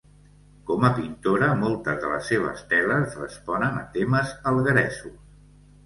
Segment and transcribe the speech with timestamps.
[0.69, 5.19] Com a pintora, moltes de les seves teles responen a temes algueresos.